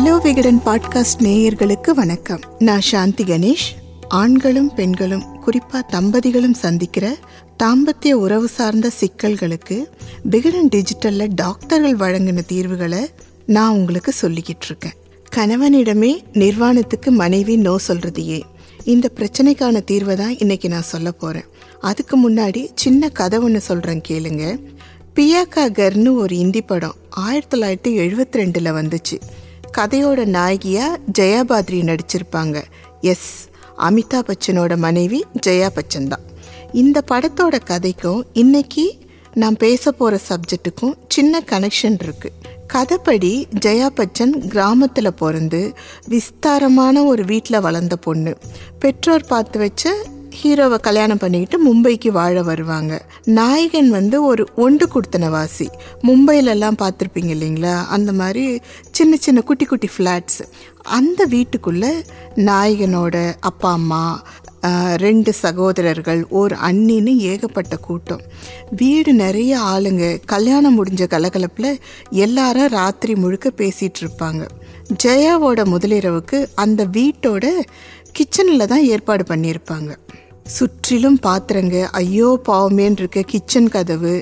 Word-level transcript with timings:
Hello 0.00 0.22
Vikatan 0.22 0.60
podcast 0.64 1.18
நேயர்களுக்கு 1.18 1.90
வணக்கம். 1.90 2.40
நான் 2.58 2.80
சாந்தி 2.80 3.24
கணேஷ். 3.24 3.94
ஆண்களும் 4.08 4.74
பெண்களும் 4.74 5.22
குறிப்பா 5.46 5.82
தம்பதிகளும் 5.92 6.52
சந்திக்கிற 6.52 7.16
தாம்பத்திய 7.62 8.12
உறவு 8.12 8.48
சார்ந்த 8.48 8.90
சிக்கல்களுக்கு 9.00 9.84
விகடன் 10.22 10.68
டிஜிட்டல்ல 10.68 11.26
டாக்டர்கள் 11.34 11.96
வழங்கின 11.96 12.44
தீர்வுகளை 12.46 13.08
நான் 13.46 13.70
உங்களுக்கு 13.70 14.12
சொல்லிக்கிட்டு 14.22 14.64
இருக்கேன். 14.64 14.92
கணவனிடமே 15.36 16.22
நிர்வாணத்துக்கு 16.32 17.10
மனைவி 17.10 17.56
நோ 17.56 17.76
சொல்றதையே. 17.88 18.42
இந்த 18.84 19.10
பிரச்சனைக்கான 19.16 19.84
தீர்வை 19.90 20.14
தான் 20.14 20.38
இன்னைக்கு 20.38 20.68
நான் 20.68 20.82
சொல்ல 20.82 21.12
போறேன். 21.12 21.44
அதுக்கு 21.80 22.30
முன்னாடி 22.30 22.68
சின்ன 22.74 23.08
கதை 23.08 23.38
ஒன்று 23.38 23.60
சொல்றேன் 23.60 24.00
கேளுங்க. 24.08 24.60
பியாக்கா 25.14 25.68
கர்னு 25.72 26.14
ஒரு 26.14 26.36
இந்தி 26.36 26.62
படம் 26.62 26.94
ஆயிரத்தி 27.10 27.60
தொள்ளாயிரத்தி 27.60 27.96
எழுபத்தி 27.96 28.32
ரெண்டில் 28.32 28.82
வந்துச்சு. 28.82 29.18
கதையோட 29.78 30.24
நாயகியாக 30.24 30.98
ஜெயா 31.18 31.42
பாத்ரி 31.50 31.80
நடிச்சிருப்பாங்க. 31.90 32.62
எஸ் 33.00 33.48
அமிதாப் 33.78 34.28
பச்சனோட 34.28 34.76
மனைவி 34.76 35.24
ஜெயா 35.46 35.68
பச்சன் 35.76 36.08
தான். 36.08 36.24
இந்த 36.72 37.02
படத்தோட 37.10 37.58
கதைக்கும் 37.70 38.20
இன்னைக்கு 38.32 38.98
நான் 39.34 39.56
பேச 39.56 39.92
போகிற 39.92 40.20
சப்ஜெக்ட்டுக்கும் 40.28 40.94
சின்ன 41.08 41.42
கனெக்ஷன் 41.50 41.98
இருக்குது 42.04 42.36
கதைப்படி 42.72 43.32
ஜெயா 43.64 43.88
பச்சன் 43.94 44.34
கிராமத்தில் 44.48 45.14
பிறந்து 45.14 45.72
விஸ்தாரமான 46.08 47.04
ஒரு 47.04 47.24
வீட்டில் 47.24 47.60
வளர்ந்த 47.60 47.96
பொண்ணு. 47.96 48.36
பெற்றோர் 48.78 49.26
பார்த்து 49.26 49.58
வச்ச 49.58 49.94
ஹீரோவை 50.40 50.78
கல்யாணம் 50.86 51.20
பண்ணிக்கிட்டு 51.22 51.56
மும்பைக்கு 51.66 52.10
வாழ 52.18 52.42
வருவாங்க. 52.48 52.92
நாயகன் 53.38 53.90
வந்து 53.96 54.16
ஒரு 54.30 54.44
ஒண்டு 54.64 54.84
கொடுத்தனவாசி 54.94 55.66
மும்பையிலலாம் 56.08 56.78
பார்த்துருப்பீங்க 56.82 57.32
இல்லைங்களா? 57.36 57.74
அந்த 57.96 58.10
மாதிரி 58.20 58.44
சின்ன 58.90 59.16
சின்ன 59.26 59.40
குட்டி 59.48 59.64
குட்டி 59.64 59.88
ஃப்ளாட்ஸ். 59.94 60.40
அந்த 60.98 61.24
வீட்டுக்குள்ளே 61.34 61.92
நாயகனோட 62.48 63.16
அப்பா 63.50 63.72
அம்மா 63.78 64.04
ரெண்டு 65.04 65.30
சகோதரர்கள் 65.42 66.22
ஒரு 66.40 66.54
அண்ணின்னு 66.68 67.12
ஏகப்பட்ட 67.32 67.74
கூட்டம். 67.86 68.24
வீடு 68.80 69.12
நிறைய 69.20 69.52
ஆளுங்க. 69.72 70.04
கல்யாணம் 70.32 70.76
முடிஞ்ச 70.78 71.02
கலகலப்பில் 71.14 71.70
எல்லாரும் 72.24 72.72
ராத்திரி 72.78 73.14
முழுக்க 73.22 73.52
பேசிகிட்டு 73.60 74.02
இருப்பாங்க 74.04 74.42
ஜெயாவோட 75.04 75.60
முதலிரவுக்கு 75.74 76.40
அந்த 76.64 76.84
வீட்டோட 76.98 77.46
கிச்சனில் 78.18 78.70
தான் 78.72 78.86
ஏற்பாடு 78.92 79.24
பண்ணியிருப்பாங்க. 79.28 79.90
சுற்றிலும் 80.54 81.18
பாத்திரங்க 81.24 81.76
ஐயோ 82.00 82.28
பாவமேன்னு 82.46 83.00
இருக்க 83.00 83.20
கிச்சன் 83.32 83.70
கதவு 83.74 84.14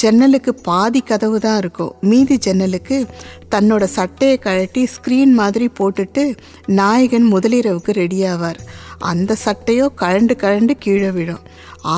ஜன்னலுக்கு 0.00 0.52
பாதி 0.68 1.00
கதவு 1.10 1.38
தான் 1.46 1.58
இருக்கும். 1.62 1.92
மீதி 2.10 2.36
ஜன்னலுக்கு 2.46 2.96
தன்னோட 3.54 3.84
சட்டையை 3.96 4.36
கழட்டி 4.46 4.82
ஸ்க்ரீன் 4.94 5.32
மாதிரி 5.40 5.66
போட்டுட்டு 5.78 6.24
நாயகன் 6.80 7.26
முதலிரவுக்கு 7.32 7.92
ரெடி 8.02 8.20
ஆவார். 8.32 8.60
அந்த 9.10 9.36
சட்டையோ 9.44 9.86
கழண்டு 10.02 10.34
கழண்டு 10.42 10.74
கீழே 10.84 11.10
விழும். 11.16 11.44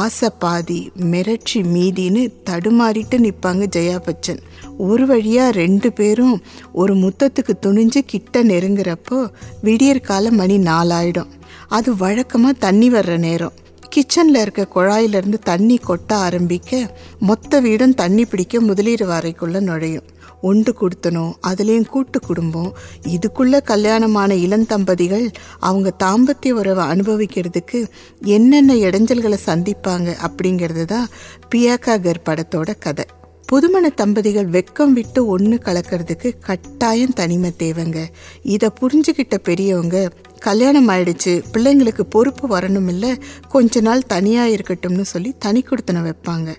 ஆசை 0.00 0.28
பாதி 0.42 0.80
மிரட்சி 1.12 1.60
மீதின்னு 1.74 2.22
தடுமாறிட்டு 2.50 3.16
நிற்பாங்க 3.24 3.64
ஜெயா 3.76 3.98
பச்சன் 4.06 4.40
ஒரு 4.86 5.04
வழியாக 5.10 5.56
ரெண்டு 5.62 5.88
பேரும் 5.98 6.36
ஒரு 6.82 6.94
முத்தத்துக்கு 7.02 7.56
துணிஞ்சு 7.66 8.02
கிட்ட 8.12 8.44
நெருங்குறப்போ 8.52 9.18
விடியற்கால 9.66 10.30
மணி 10.40 10.56
நாலாயிடும். 10.70 11.32
அது 11.76 11.90
வழக்கமாக 11.96 12.60
தண்ணி 12.64 12.88
வர்ற 12.96 13.12
நேரம். 13.26 13.54
கிச்சனில் 13.94 14.40
இருக்க 14.40 14.62
குழாயிலிருந்து 14.74 15.38
தண்ணி 15.38 15.78
கொட்ட 15.88 16.12
ஆரம்பிக்க 16.12 16.96
மொத்த 17.18 17.60
வீடும் 17.60 17.94
தண்ணி 17.94 18.24
பிடிக்க 18.24 18.60
முதலீடு 18.60 19.06
வரைக்குள்ளே 19.06 19.60
நுழையும். 19.60 20.08
ஒன்று 20.42 20.72
கொடுத்தனும் 20.80 21.32
அதுலேயும் 21.46 21.86
கூட்டு 21.86 22.20
குடும்பம். 22.20 22.76
இதுக்குள்ளே 23.08 23.60
கல்யாணமான 23.62 24.34
இளந்தம்பதிகள் 24.34 25.26
அவங்க 25.58 25.92
தாம்பத்திய 26.04 26.50
உறவை 26.50 26.84
அனுபவிக்கிறதுக்கு 26.86 27.80
என்னென்ன 28.20 28.74
இடைஞ்சல்களை 28.74 29.38
சந்திப்பாங்க 29.46 30.16
அப்படிங்கிறது 30.26 30.84
தான் 30.84 31.08
பியாக்காகர் 31.54 32.24
படத்தோட 32.24 32.72
கதை. 32.78 33.04
புதுமண 33.52 33.88
தம்பதிகள் 33.94 34.48
வெக்கம் 34.48 34.92
விட்டு 34.92 35.26
ஒன்று 35.26 35.60
கலக்கிறதுக்கு 35.64 36.32
கட்டாயம் 36.40 37.12
தனிமை 37.12 37.52
தேவைங்க. 37.58 37.98
இதை 38.42 38.68
புரிஞ்சுக்கிட்ட 38.80 39.38
பெரியவங்க 39.38 40.10
கல்யாணம் 40.48 40.88
ஆயிடுச்சு 40.88 41.32
பிள்ளைங்களுக்கு 41.52 42.04
பொறுப்பு 42.14 42.44
வரணும் 42.54 42.88
இல்லை 42.88 43.10
கொஞ்ச 43.48 43.80
நாள் 43.80 44.08
தனியாக 44.14 44.54
இருக்கட்டும்னு 44.56 45.04
சொல்லி 45.12 45.30
தனி 45.44 45.60
கொடுத்தன 45.68 46.02
வைப்பாங்க. 46.08 46.50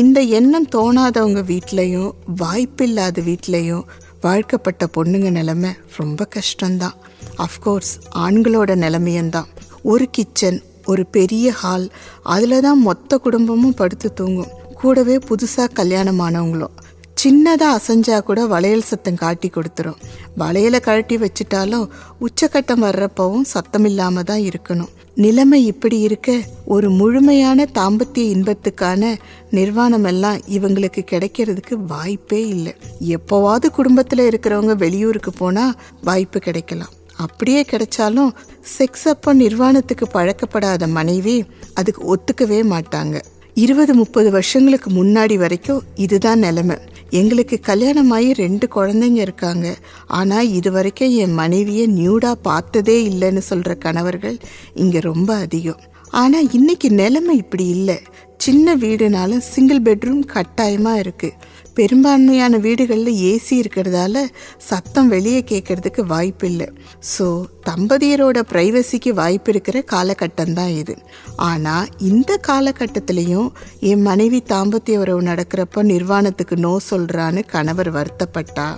இந்த 0.00 0.20
எண்ணம் 0.38 0.68
தோணாதவங்க 0.76 1.42
வீட்லேயும் 1.52 2.10
வாய்ப்பில்லாத 2.42 3.22
வீட்லேயும் 3.28 3.84
வாழ்க்கப்பட்ட 4.24 4.86
பொண்ணுங்க 4.96 5.28
நிலமை 5.30 5.70
ரொம்ப 5.96 6.28
கஷ்டம்தான். 6.36 6.96
அஃப்கோர்ஸ் 7.44 7.92
ஆண்களோட 8.24 8.72
நிலைமையந்தான் 8.84 9.50
ஒரு 9.82 10.06
கிச்சன் 10.10 10.60
ஒரு 10.86 11.02
பெரிய 11.16 11.46
ஹால் 11.60 11.86
அதில் 12.34 12.64
தான் 12.66 12.80
மொத்த 12.88 13.18
குடும்பமும் 13.18 13.78
படுத்து 13.80 14.08
தூங்கும். 14.12 14.52
கூடவே 14.80 15.16
புதுசாக 15.28 15.74
கல்யாணமானவங்களும். 15.80 16.76
சின்னதாக 17.20 17.76
அசைஞ்சா 17.78 18.16
கூட 18.20 18.40
வளையல் 18.46 18.88
சத்தம் 18.88 19.18
காட்டி 19.22 19.48
கொடுத்துரும். 19.54 19.96
வளையலை 20.40 20.78
கழட்டி 20.80 21.16
வச்சிட்டாலும் 21.22 21.86
உச்சக்கட்டம் 22.26 22.84
வர்றப்பவும் 22.86 23.46
சத்தம் 23.52 23.86
இல்லாமல் 23.90 24.26
தான் 24.30 24.42
இருக்கணும். 24.48 24.90
நிலைமை 25.14 25.58
இப்படி 25.70 25.98
இருக்க 26.00 26.36
ஒரு 26.74 26.90
முழுமையான 26.90 27.66
தாம்பத்திய 27.78 28.24
இன்பத்துக்கான 28.34 29.10
நிர்வாணம் 29.50 30.04
எல்லாம் 30.04 30.38
இவங்களுக்கு 30.56 31.02
கிடைக்கிறதுக்கு 31.12 31.76
வாய்ப்பே 31.92 32.40
இல்லை. 32.54 32.74
எப்போவாவது 33.16 33.70
குடும்பத்தில் 33.78 34.24
இருக்கிறவங்க 34.30 34.76
வெளியூருக்கு 34.84 35.32
போனால் 35.32 35.76
வாய்ப்பு 36.08 36.40
கிடைக்கலாம். 36.46 36.94
அப்படியே 37.24 37.62
கிடைச்சாலும் 37.72 38.30
செக்ஸ் 38.76 39.06
அப்போ 39.14 39.32
நிர்வாணத்துக்கு 39.44 40.08
பழக்கப்படாத 40.14 40.88
மனைவி 40.98 41.36
அதுக்கு 41.74 42.02
ஒத்துக்கவே 42.14 42.62
மாட்டாங்க. 42.74 43.16
இருபது 43.54 43.92
முப்பது 43.94 44.28
வருஷங்களுக்கு 44.30 44.88
முன்னாடி 44.90 45.36
வரைக்கும் 45.36 45.82
இதுதான் 46.04 46.38
நிலைமை. 46.38 46.76
எங்களுக்கு 47.10 47.60
கல்யாணமாகி 47.62 48.32
ரெண்டு 48.32 48.68
குழந்தைங்க 48.74 49.20
இருக்காங்க. 49.20 49.76
ஆனால் 50.06 50.48
இது 50.48 50.72
வரைக்கும் 50.72 51.14
என் 51.14 51.34
மனைவியை 51.34 51.86
நியூடாக 51.86 52.42
பார்த்ததே 52.42 52.96
இல்லைன்னு 53.10 53.38
சொல்கிற 53.38 53.74
கணவர்கள் 53.74 54.38
இங்கே 54.74 55.00
ரொம்ப 55.00 55.34
அதிகம். 55.34 55.80
ஆனால் 56.12 56.50
இன்னைக்கு 56.58 56.90
நிலைமை 56.90 57.36
இப்படி 57.36 57.66
இல்லை. 57.76 57.98
சின்ன 58.36 58.74
வீடுனாலும் 58.82 59.46
சிங்கிள் 59.52 59.80
பெட்ரூம் 59.86 60.22
கட்டாயமாக 60.34 61.02
இருக்குது 61.04 61.36
பெரும்பான்மையான 61.74 62.54
வீடுகளில் 62.64 63.18
ஏசி 63.30 63.54
இருக்கிறதால 63.62 64.22
சத்தம் 64.68 65.08
வெளியே 65.08 65.40
கேட்கறதுக்கு 65.50 66.02
வாய்ப்பு 66.12 66.46
இல்லை. 66.50 66.68
ஸோ 67.12 67.26
தம்பதியரோட 67.68 68.38
ப்ரைவசிக்கு 68.52 69.10
வாய்ப்பு 69.20 69.50
இருக்கிற 69.50 69.84
காலகட்டம் 69.92 70.52
தான் 70.52 70.72
இது. 70.80 70.94
ஆனால் 71.36 71.90
இந்த 71.98 72.38
காலகட்டத்திலையும் 72.48 73.50
என் 73.90 74.02
மனைவி 74.02 74.40
தாம்பத்திய 74.52 75.02
உறவு 75.04 75.22
நடக்கிறப்ப 75.22 75.84
நிர்வாணத்துக்கு 75.92 76.56
நோ 76.56 76.74
சொல்கிறான்னு 76.90 77.44
கணவர் 77.54 77.92
வருத்தப்பட்டா. 77.98 78.68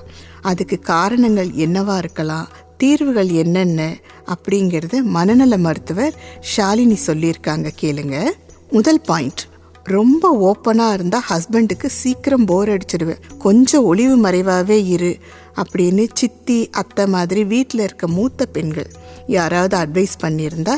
அதுக்கு 0.41 0.79
காரணங்கள் 0.79 1.51
என்னவா 1.67 1.99
இருக்கலாம்? 1.99 2.49
தீர்வுகள் 2.83 3.31
என்னென்ன 3.35 3.81
அப்படிங்கிறத 4.27 4.97
மனநல 5.13 5.57
மருத்துவர் 5.59 6.15
ஷாலினி 6.53 6.97
சொல்லியிருக்காங்க 7.07 7.69
கேளுங்க. 7.81 8.17
முதல் 8.71 9.01
பாயிண்ட் 9.01 9.43
ரொம்ப 9.87 10.25
ஓப்பனாக 10.41 10.93
இருந்தால் 10.93 11.27
ஹஸ்பண்டுக்கு 11.29 11.89
சீக்கிரம் 11.93 12.45
போர் 12.45 12.69
அடிச்சிடுவேன் 12.69 13.23
கொஞ்சம் 13.39 13.85
ஒளிவு 13.85 14.17
மறைவாகவே 14.17 14.77
இரு 14.87 15.13
அப்படின்னு 15.57 16.05
சித்தி 16.15 16.59
அத்தை 16.73 17.07
மாதிரி 17.07 17.45
வீட்டில் 17.45 17.83
இருக்க 17.83 18.07
மூத்த 18.09 18.47
பெண்கள் 18.47 18.91
யாராவது 19.27 19.77
அட்வைஸ் 19.77 20.15
பண்ணியிருந்தா 20.23 20.77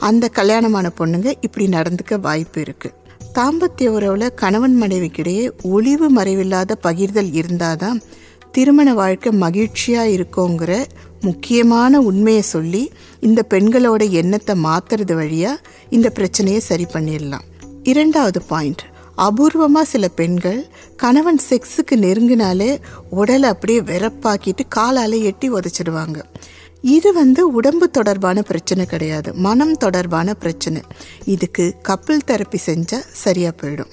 அந்த 0.00 0.28
கல்யாணமான 0.28 0.86
பொண்ணுங்க 0.98 1.32
இப்படி 1.40 1.68
நடந்துக்க 1.68 2.18
வாய்ப்பு 2.20 2.60
இருக்குது 2.60 2.98
தாம்பத்திய 3.34 3.90
உறவில் 3.90 4.34
கணவன் 4.34 4.76
மனைவிக்கிடையே 4.82 5.44
ஒளிவு 5.70 6.08
மறைவில்லாத 6.10 6.76
பகிர்தல் 6.82 7.32
இருந்தால் 7.32 7.76
தான் 7.76 8.00
திருமண 8.52 8.88
வாழ்க்கை 8.94 9.32
மகிழ்ச்சியாக 9.38 10.14
இருக்கோங்கிற 10.14 10.72
முக்கியமான 11.22 12.00
உண்மையை 12.00 12.42
சொல்லி 12.42 12.90
இந்த 13.20 13.44
பெண்களோட 13.50 14.10
எண்ணத்தை 14.10 14.54
மாத்துறது 14.64 15.12
வழியாக 15.14 15.60
இந்த 15.90 16.10
பிரச்சனையை 16.10 16.60
சரி 16.60 16.86
பண்ணிடலாம். 16.92 17.46
இரண்டாவது 17.82 18.42
பாயிண்ட். 18.42 18.82
அபூர்வமாக 19.18 19.82
சில 19.82 20.08
பெண்கள் 20.08 20.66
கணவன் 20.96 21.40
செக்ஸுக்கு 21.50 21.94
நெருங்கினாலே 21.94 22.80
உடலை 23.10 23.48
அப்படியே 23.48 23.80
வெறப்பாக்கிட்டு 23.80 24.62
காலால் 24.68 25.12
எட்டி 25.12 25.52
உதச்சிடுவாங்க. 25.52 26.22
இது 26.80 27.12
வந்து 27.12 27.52
உடம்பு 27.52 27.90
தொடர்பான 27.90 28.42
பிரச்சனை 28.42 28.86
கிடையாது. 28.86 29.34
மனம் 29.34 29.76
தொடர்பான 29.76 30.34
பிரச்சனை. 30.34 30.82
இதுக்கு 31.24 31.74
கப்பிள் 31.88 32.26
தெரப்பி 32.26 32.58
செஞ்சால் 32.66 33.06
சரியாக 33.12 33.54
போயிடும். 33.60 33.92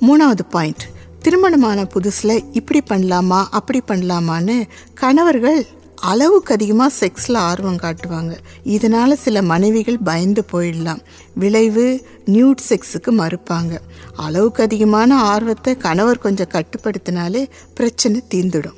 மூணாவது 0.00 0.44
பாயிண்ட். 0.50 0.84
திருமணமான 1.22 1.86
புதுசில் 1.94 2.44
இப்படி 2.52 2.80
பண்ணலாமா 2.90 3.44
அப்படி 3.50 3.82
பண்ணலாமான்னு 3.88 4.68
கணவர்கள் 4.94 5.66
அளவுக்கு 5.96 6.54
அதிகமாக 6.54 6.94
செக்ஸில் 7.00 7.36
ஆர்வம் 7.36 7.76
காட்டுவாங்க. 7.76 8.36
இதனால் 8.62 9.16
சில 9.16 9.42
மனைவிகள் 9.42 9.98
பயந்து 9.98 10.44
போயிடலாம். 10.52 11.00
விளைவு 11.34 12.06
நியூட் 12.26 12.62
செக்ஸுக்கு 12.68 13.10
மறுப்பாங்க. 13.10 13.78
அளவுக்கு 14.16 14.62
அதிகமான 14.62 15.18
ஆர்வத்தை 15.20 15.76
கணவர் 15.76 16.18
கொஞ்சம் 16.18 16.52
கட்டுப்படுத்தினாலே 16.52 17.48
பிரச்சனை 17.74 18.22
தீர்ந்துடும். 18.34 18.76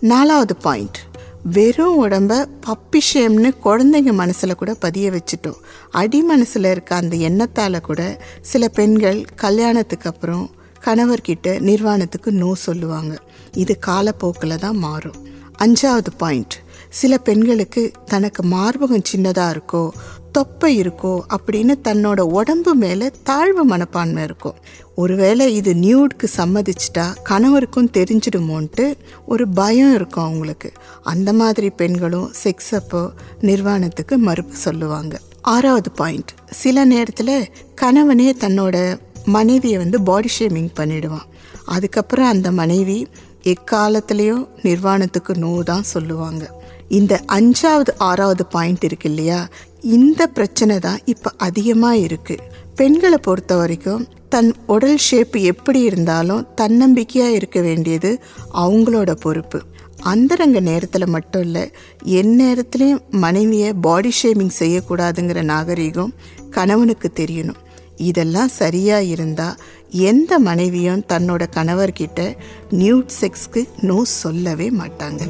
நாலாவது 0.00 0.56
பாயிண்ட் 0.56 0.98
வெறும் 1.42 2.10
உடம்ப 2.10 2.46
பப்பி 2.66 3.00
ஷேம்னு 3.14 3.50
குழந்தைங்க 3.64 4.12
மனசில் 4.12 4.54
கூட 4.54 4.74
பதிய 4.74 5.10
வச்சுட்டோம். 5.10 5.60
அடி 5.90 6.22
மனசில் 6.22 6.64
இருக்க 6.64 6.94
அந்த 6.94 7.16
எண்ணத்தால் 7.16 7.80
கூட 7.80 8.20
சில 8.40 8.68
பெண்கள் 8.68 9.24
கல்யாணத்துக்கு 9.34 10.08
அப்புறம் 10.08 10.50
கணவர்கிட்ட 10.84 11.60
நிர்வாணத்துக்கு 11.60 12.32
நோ 12.32 12.54
சொல்லுவாங்க. 12.54 13.18
இது 13.54 13.78
காலப்போக்கில் 13.86 14.58
தான் 14.58 14.76
மாறும். 14.76 15.28
அஞ்சாவது 15.64 16.10
பாயிண்ட். 16.16 16.54
சில 16.88 17.18
பெண்களுக்கு 17.18 17.92
தனக்கு 18.04 18.42
மார்பகம் 18.42 19.02
சின்னதாக 19.12 19.56
இருக்கோ 19.56 19.88
தொப்பை 20.32 20.80
இருக்கோ 20.80 21.20
அப்படின்னு 21.36 21.74
தன்னோட 21.84 22.20
உடம்பு 22.20 22.74
மேலே 22.74 23.10
தாழ்வு 23.22 23.64
மனப்பான்மை 23.64 24.22
இருக்கும். 24.22 24.54
ஒருவேளை 24.94 25.54
இது 25.54 25.74
நியூட்க்கு 25.74 26.26
சம்மதிச்சிட்டா 26.36 27.04
கணவருக்கும் 27.30 27.90
தெரிஞ்சிடுமோன்ட்டு 27.92 28.94
ஒரு 29.26 29.48
பயம் 29.48 29.94
இருக்கும் 29.94 30.24
அவங்களுக்கு. 30.24 30.72
அந்த 31.02 31.32
மாதிரி 31.32 31.70
பெண்களும் 31.70 32.32
செக்ஸ் 32.44 32.74
அப்போ 32.74 33.12
நிர்வாணத்துக்கு 33.40 34.18
மறுப்பு 34.18 34.56
சொல்லுவாங்க. 34.56 35.20
ஆறாவது 35.42 35.90
பாயிண்ட். 35.90 36.30
சில 36.50 36.84
நேரத்தில் 36.84 37.48
கணவனே 37.80 38.32
தன்னோட 38.40 38.98
மனைவியை 39.24 39.78
வந்து 39.78 40.02
பாடி 40.02 40.28
ஷேமிங் 40.38 40.68
பண்ணிடுவான். 40.76 41.28
அதுக்கப்புறம் 41.76 42.30
அந்த 42.34 42.48
மனைவி 42.60 42.98
எக்காலத்துலேயும் 43.52 44.44
நிர்வாணத்துக்கு 44.62 45.32
நோ 45.44 45.52
தான் 45.70 45.90
சொல்லுவாங்க. 45.94 46.44
இந்த 46.98 47.14
அஞ்சாவது 47.36 47.92
ஆறாவது 48.08 48.44
பாயிண்ட் 48.54 48.84
இருக்கு 48.88 49.08
இல்லையா? 49.10 49.40
இந்த 49.96 50.22
பிரச்சனை 50.36 50.76
தான் 50.86 51.02
இப்போ 51.12 51.30
அதிகமாக 51.46 52.02
இருக்குது 52.06 52.46
பெண்களை 52.78 53.18
பொறுத்த 53.26 53.52
வரைக்கும் 53.56 54.02
தன் 54.34 54.50
உடல் 54.66 55.00
ஷேப் 55.06 55.36
எப்படி 55.52 55.80
இருந்தாலும் 55.88 56.42
தன்னம்பிக்கையாக 56.60 57.36
இருக்க 57.38 57.58
வேண்டியது 57.60 58.10
அவங்களோட 58.62 59.10
பொறுப்பு. 59.24 59.58
அந்தரங்க 60.12 60.58
நேரத்தில் 60.68 61.12
மட்டும் 61.14 61.44
இல்லை 61.46 61.64
என் 62.18 62.34
நேரத்துலேயும் 62.42 63.02
மனைவியை 63.24 63.70
பாடி 63.86 64.12
ஷேமிங் 64.20 64.54
செய்யக்கூடாதுங்கிற 64.58 65.40
நாகரீகம் 65.52 66.14
கணவனுக்கு 66.56 67.10
தெரியணும். 67.20 67.60
இதெல்லாம் 68.08 68.52
சரியாக 68.60 69.10
இருந்தால் 69.14 69.58
எந்த 69.90 70.38
மனைவியும் 70.38 71.04
தன்னோட 71.08 71.46
கணவர்கிட்ட 71.56 72.36
நியூட் 72.70 73.10
செக்ஸ்க்கு 73.20 73.68
நோ 73.80 74.04
சொல்லவே 74.04 74.70
மாட்டாங்க. 74.70 75.28